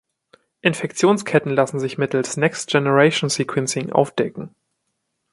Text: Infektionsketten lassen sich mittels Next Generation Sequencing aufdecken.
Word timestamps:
Infektionsketten 0.61 1.51
lassen 1.53 1.79
sich 1.79 1.99
mittels 1.99 2.35
Next 2.35 2.69
Generation 2.71 3.29
Sequencing 3.29 3.91
aufdecken. 3.91 4.55